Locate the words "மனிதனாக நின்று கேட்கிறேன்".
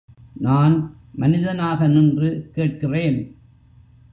1.15-3.19